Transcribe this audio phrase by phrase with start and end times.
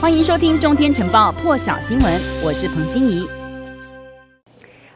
[0.00, 3.28] 欢迎收听《中天晨报》破晓新闻，我是彭欣怡。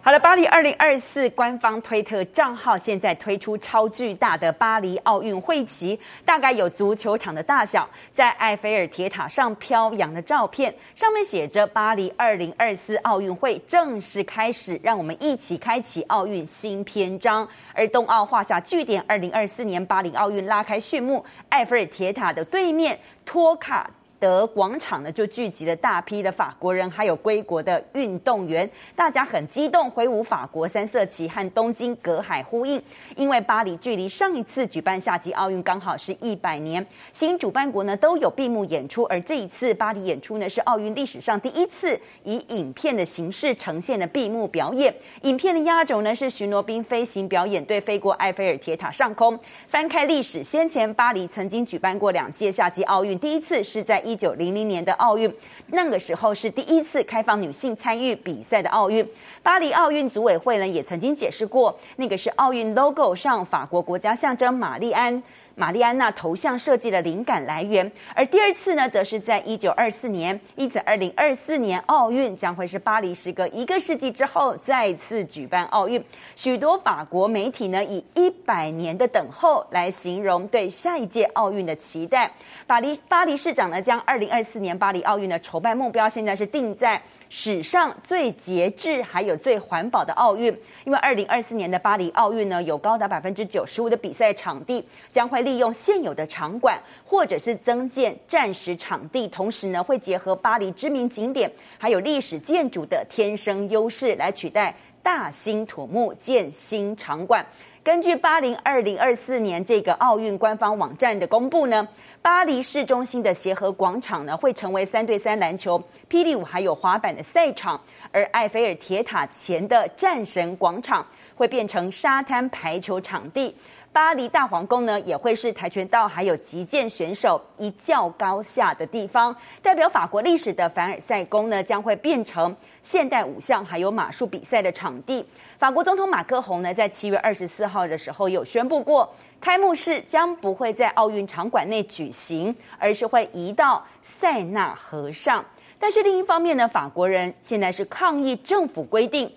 [0.00, 17.46] 好了，巴黎二零二四官方推特账号现在推出超巨大的巴黎奥运会旗，大概有足球场的大小，在埃菲尔铁塔上飘扬的照片，上面写着“巴黎二零二四奥运会正式开始，让我们一起开启奥运新篇章”。
[17.74, 23.90] 而冬奥画下句点，二零二四年巴黎奥运拉开序幕，埃菲尔铁塔的对面托卡。
[24.22, 32.80] 德广场呢，就聚集了大批的法国人，还有归国的运动员，大家很激动，挥舞法国三色旗和东京隔海呼应。
[33.16, 44.94] 因为巴黎距离上一次举办夏季奥运刚好是一百年，新主办国呢都有闭幕演出，而这一次巴黎演出呢是奥运历史上第一次以影片的形式呈现的闭幕表演。
[45.22, 49.36] 影片的压轴呢是巡逻兵飞行表演队飞过埃菲尔铁塔上空。
[49.66, 55.32] 翻开历史，先前巴黎曾经举办过两届夏季奥运，第一次是在一一九零零年的奥运，
[55.68, 59.06] 那个时候是第一次开放女性参与比赛的奥运。
[59.42, 65.22] 巴黎奥运组委会呢也曾经解释过，那个是奥运 logo 上法国国家象征玛丽安。
[65.54, 70.38] 玛丽安娜头像设计的灵感来源，而第二次呢，则是在一九二四年。
[70.56, 76.02] 因此，二零二四年奥运将会是巴黎时隔一个世纪之后再次举办奥运。
[76.36, 82.30] 许多法国媒体呢，以一百年的等候来形容对下一届奥运的期待。
[82.66, 87.00] 巴黎巴黎市长呢，将二零二四年巴黎奥运的筹办目标现在是定在。
[87.34, 107.44] 史上最节制还有最环保的奥运，因为二零二四年的巴黎奥运呢，有高达百分之九十五的比赛场地将会利用现有的场馆，或者是增建战时场地，同时呢会结合巴黎知名景点还有历史建筑的天生优势来取代大兴土木建新场馆。
[107.84, 111.86] 根据巴黎二零二四年这个奥运官方网站的公布呢，
[112.22, 117.80] 巴黎市中心的协和广场呢会成为三对三篮球、霹雳舞还有滑板的赛场，
[118.12, 123.52] 而埃菲尔铁塔前的战神广场会变成沙滩排球场地。
[123.92, 129.36] 巴黎大皇宫呢，也会是跆拳道还有击剑选手一较高下的地方。
[129.60, 135.22] 代表法国历史的凡尔赛宫呢，将会变成现代五项还有马术比赛的场地。
[135.58, 139.06] 法国总统马克宏呢，在七月二十四号的时候有宣布过，
[139.38, 145.44] 开幕式将不会在奥运场馆内举行，而是会移到塞纳河上。
[145.78, 149.30] 但是另一方面呢，法国人现在是抗议政府规定。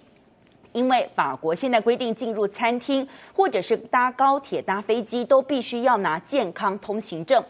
[0.76, 7.42] 因为法国现在规定，进入餐厅或者是搭高铁、搭飞机，都必须要拿健康通行证。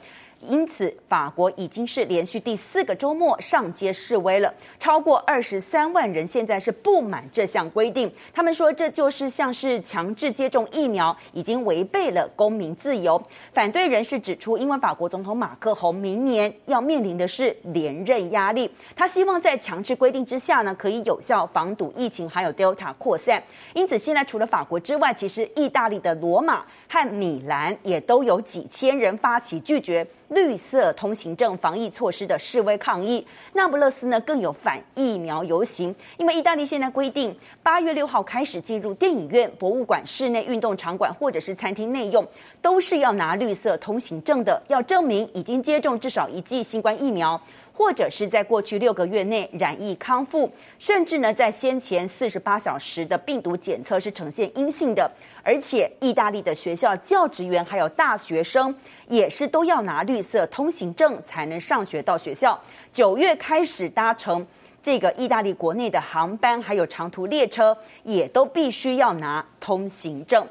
[0.48, 8.12] 因此，法国已经是连续第四个周末上街示威了，超过二十三万人现在是不满这项规定。
[8.34, 13.22] 他们说，这就是像是强制接种疫苗，已经违背了公民自由。
[13.54, 23.42] 反对人士指出，因为法国总统马克宏明年要面临的是连任压力，他希望在强制规定之下呢，可以有效防堵疫情还有 Delta 扩散。
[23.74, 30.06] 因此，现在除了法国之外，其实意大利的罗马和米兰也都有几千人发起拒绝。
[30.30, 42.26] 绿色通行证防疫措施的示威抗议，那不勒斯呢更有反疫苗游行，因为意大利现在规定，八月六号开始进入电影院、博物馆、室内运动场馆或者是餐厅内用，
[42.62, 47.40] 都是要拿绿色通行证的，要证明已经接种至少一剂新冠疫苗。
[47.76, 50.50] 或者是在过去六个月内染疫康复，
[50.80, 55.12] 甚至呢在先前四十八小时的病毒检测是呈现阴性的，
[55.44, 58.74] 而且意大利的学校教职员还有大学生
[59.08, 62.58] 也是都要拿绿色通行证才能上学到学校。
[62.94, 64.46] 九月开始搭乘
[64.82, 70.48] 这个意大利国内的航班还有长途列车，也都必须要拿通行证。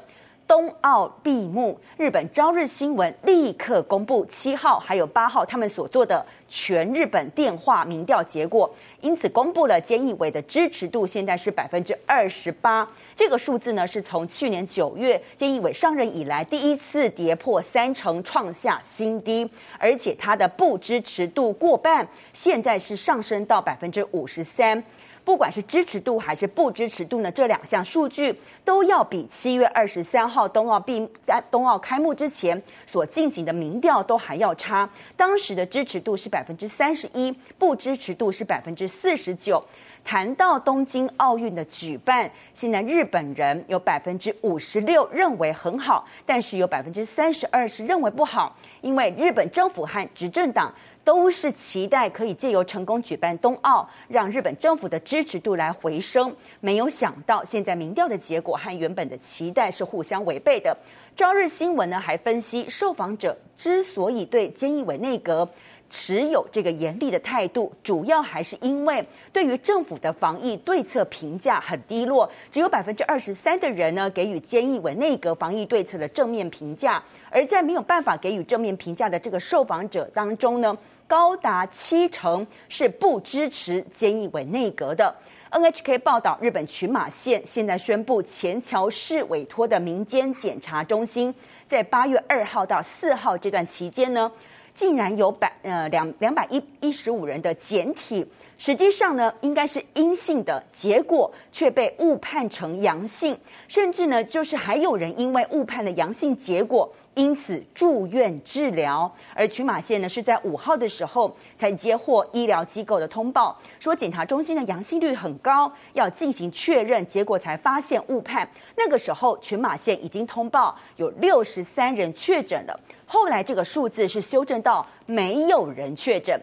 [0.47, 24.83] 冬奥闭幕，日本朝日新闻立刻公布七号还有八号他们所做的全日本电话民调结果，因此公布了菅义伟的支持度现在是百分之二十八，这个数字呢是从去年九月菅义伟上任以来第一次跌破三成，创下新低，而且他的不支持度过半，现在是上升到百分之五十三。
[25.25, 34.87] 不管是支持度还是不支持度呢，这两项数据都要比七月二十三号冬奥闭在冬奥开幕之前所进行的民调都还要差。
[35.17, 39.61] 当时的支持度是百分之三十一，不支持度是百分之四十九。
[40.03, 50.71] 谈到东京奥运的举办，现在日本人有百分之五十六认为很好，但是有百分之三十二是认为不好，因为日本政府和执政党。
[51.05, 56.35] 都是期待可以借由成功举办冬奥，让日本政府的支持度来回升。
[56.59, 60.75] 没有想到，现在民调的结果和原本的期待是互相违背的。
[61.15, 65.47] 朝日新闻呢还分析，受访者之所以对菅义伟内阁
[65.89, 80.75] 持有这个严厉的态度，主要还是因为对于政府的防疫对策评价很低落，只有百分之二十三的人呢给予菅义伟内阁防疫对策的正面评价，而在没有办法给予正面评价的这个受访者当中呢，
[81.07, 85.15] 高达七成是不支持菅义伟内阁的。
[85.51, 91.33] NHK 报道，日本群马县现在宣布，前桥市委托的民间检查中心，
[91.67, 94.29] 在八月二号到四号这段期间呢，
[94.73, 103.37] 竟然有百呃两两百一一十五人的检体，实际上呢应该是阴性的，结果却被误判成阳性，
[103.67, 106.91] 甚至呢就是还有人因为误判了阳性结果。
[107.15, 118.45] 因此住院治疗，而群马县呢是在五号的时候才接获医疗机构的通报，说检查中心的阳性率很高，要进行确认，结果才发现误判。
[118.75, 126.37] 那个时候群马县已经通报有六十三人确诊了，后来这个数字是修正到没有人确诊。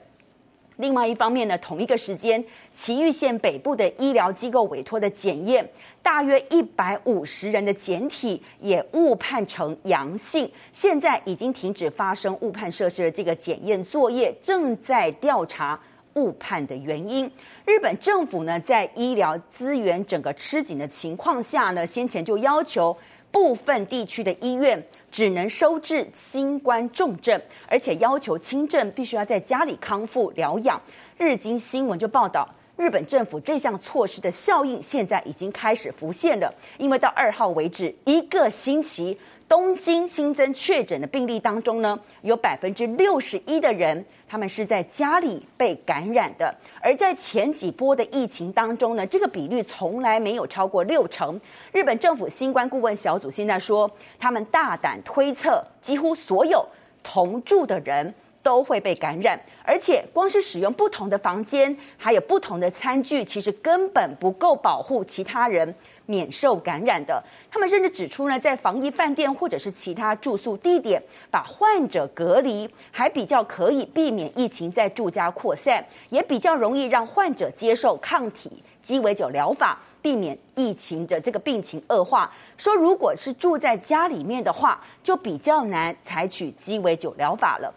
[0.77, 2.43] 另外一方面呢，同一个时间，
[2.75, 5.69] 埼玉县北部的医疗机构委托的检验，
[6.03, 15.79] 大约一百五十人的检体也误判成阳性，现在已经停止发生误判设施的这个检验作业，正在调查
[16.15, 17.31] 误判的原因。
[17.65, 22.97] 日本政府呢，在医疗资源整个吃紧的情况下呢，先前就要求。
[23.33, 24.81] 部分地区的医院
[25.11, 30.81] 只能收治新冠重症，而且要求轻症必须要在家里康复疗养。
[31.19, 39.19] 日经新闻就报道，日本政府这项措施的效应现在已经开始浮现了，因为到二号为止一个星期。
[39.53, 46.55] 东京新增确诊的病例当中呢，有百分之六十一的人，他们是在家里被感染的。
[46.81, 51.39] 而在前几波的疫情当中呢，这个比率从来没有超过六成。
[51.71, 56.67] 日本政府新冠顾问小组现在说，他们大胆推测，几乎所有
[57.03, 65.75] 同住的人都会被感染，而且光是使用不同的房间，还有不同的餐具，其实根本不够保护其他人。
[66.05, 71.01] 免受感染的，他们甚至指出呢，在防疫饭店或者是其他住宿地点
[71.31, 78.51] 把患者隔离，还比较可以避免疫情在住家扩散，也比较容易让患者接受抗体
[78.83, 82.31] 鸡尾酒疗法，避免疫情的这个病情恶化。
[82.59, 87.73] 说如果是住在家里面的话，就比较难采取鸡尾酒疗法了。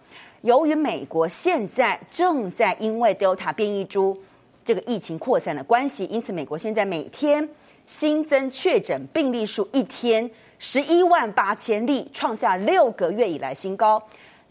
[0.45, 4.15] 由于美国现在正在因为 Delta 变异株
[4.63, 7.49] 这个疫情扩散的关系，因此美国现在每天。
[7.87, 10.27] 新增确诊病例数一天
[10.57, 14.01] 十一万八千例，创下六个月以来新高。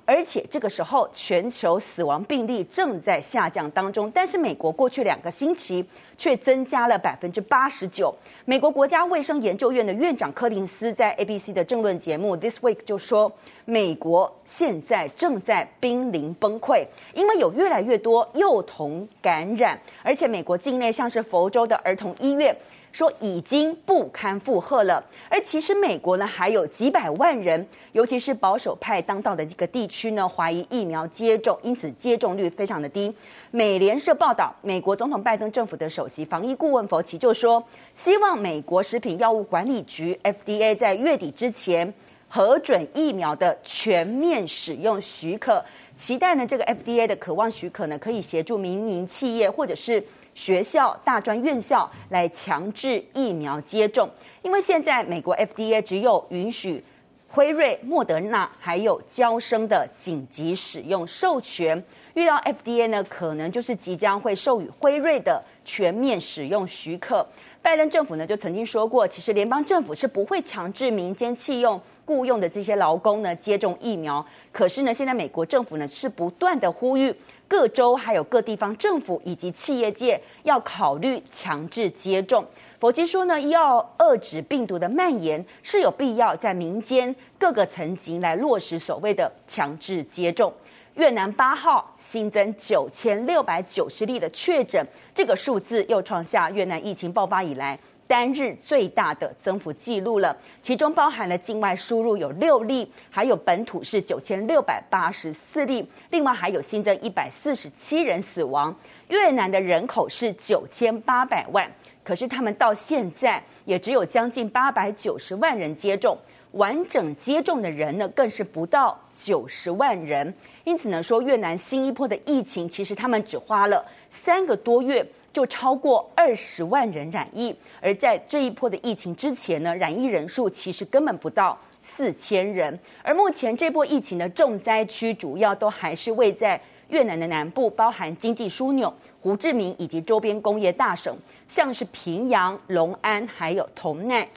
[0.06, 5.84] 而且这个时候，全球死亡病例正在下降当中，但是美国过去两个星期
[6.16, 8.14] 却增加了百分之八十九。
[8.44, 13.32] 美国国家卫生研究院的院长柯林斯在 ABC 的政论节目 This Week 就说，
[13.64, 16.84] 美国现在正在濒临崩溃，
[17.14, 22.54] 因为有越来越多幼童感染，而且美国境内像是佛州的儿童医院。
[22.94, 33.12] 说已经不堪负荷了，而其实美国呢还有几百万人，尤其是保守派当道的这个地区呢，怀疑疫苗接种，因此接种率非常的低。
[33.50, 37.60] 美联社报道，美国总统拜登政府的首席防疫顾问佛奇就说，
[37.96, 41.92] 希望美国食品药物管理局 FDA 在月底之前
[42.28, 45.60] 核准疫苗的全面使用许可，
[45.96, 50.00] 期待呢这个 FDA 的渴望许可呢可以协助民营企业或者是。
[50.34, 54.10] 学校、大专院校来强制疫苗接种，
[54.42, 56.84] 因为现在美国 FDA 只有允许
[57.28, 61.82] 辉瑞、莫德纳还有娇生的紧急使用授权。
[62.14, 67.26] 遇到 FDA 呢，可能就是即将会授予辉瑞的全面使用许可。
[67.60, 74.24] 拜登政府呢就曾经说过，其实联邦政府是不会强制民间弃用雇佣的这些劳工呢接种疫苗。
[74.52, 77.14] 可是呢，现在美国政府呢是不断的呼吁。
[77.46, 82.44] 各州还有各地方政府以及企业界要考虑强制接种。
[82.80, 90.52] 佛奇说呢，要遏制病毒的蔓延，是有必要在民间各个层级来落实所谓的强制接种。
[90.94, 108.72] 越南八号新增九千六百九十例的确诊，这个数字又创下越南疫情爆发以来，单日最大的增幅记录了，其中包含了境外输入有六例，还有本土是九千六百八十四例，另外还有新增一百四十七人死亡。
[109.08, 111.68] 越南的人口是九千八百万，
[112.04, 116.16] 可是他们到现在也只有将近八百九十万人接种，
[116.54, 120.34] 完整接种的人呢更是不到九十万人。
[120.64, 125.06] 因此呢，说越南新一波的疫情，其实他们只花了三个多月。
[125.34, 132.78] 就超过二十万人染疫，而在这一波的疫情之前呢，染疫人数其实根本不到四千人。
[133.02, 141.12] 而目前这波疫情的重灾区，主要都还是位在越南的南部，包含经济枢纽胡志明以及周边工业大省，
[141.48, 144.28] 像是平阳、隆安还有同奈。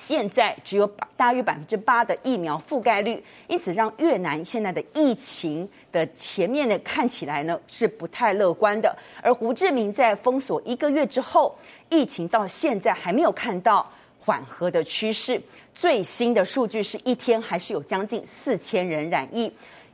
[0.00, 8.96] 现在只有大约百分之八的疫苗覆盖率，因此让越南现在的疫情的前面呢看起来呢是不太乐观的。
[9.22, 11.54] 而胡志明在封锁一个月之后，
[11.90, 13.86] 疫情到现在还没有看到
[14.18, 15.38] 缓和的趋势。
[15.74, 19.52] 最新的数据是一天还是有将近四千人染疫。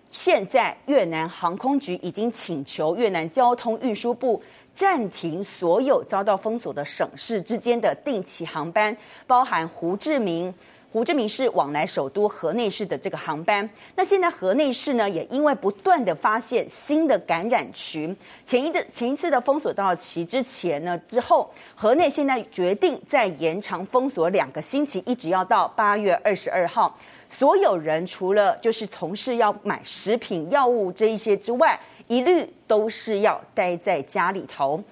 [0.08, 4.40] 现在越南航空局已经请求越南交通运输部。
[4.76, 8.94] 暂停所有遭到封锁的省市之间的定期航班，
[9.26, 10.54] 包含胡志明。
[10.92, 13.68] 胡志明市往来首都河内市的这个航班。
[13.96, 18.16] 那现在河内市呢，也因为不断的发现新的感染群，
[18.46, 26.96] 前一的前一次的封锁到期之前呢，之后河内现在决定再延长封锁两个星期，一直要到八月二十二号。
[27.28, 31.78] 所有人除了就是从事要买食品、药物这一些之外。
[32.08, 34.82] 一律都是要待在家里头。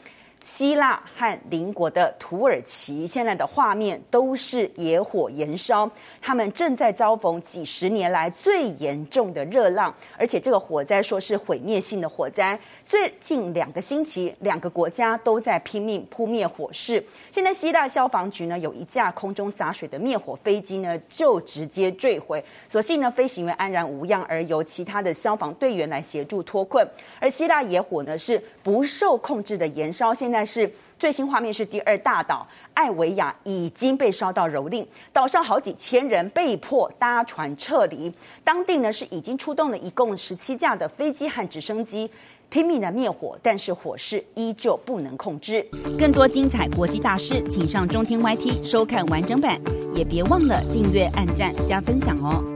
[0.45, 12.61] 希腊和邻国的土耳其现在的画面都是野火延烧，他们正在遭逢几十年来最严重的热浪，而且这个火灾说是毁灭性的火灾。
[12.85, 17.03] 最近两个星期，两个国家都在拼命扑灭火势。
[17.33, 26.87] 现在希腊消防局呢，有一架空中洒水的灭火飞机呢，就直接坠毁，所幸呢，飞行员安然无恙，而由其他的消防队员来协助脱困。
[27.19, 38.13] 而希腊野火呢，是不受控制的延烧，现但是最新画面是第二大岛艾维亚已经被烧到蹂躏，岛上好几千人被迫搭船撤离。
[38.43, 42.11] 当地呢是已经出动了一共十七架的飞机和直升机，
[42.49, 45.65] 拼命的灭火，但是火势依旧不能控制。
[45.97, 49.61] 更多精彩国际大师，请上中天 YT 收看完整版，
[49.95, 52.54] 也别忘了订阅、按赞、加分享哦。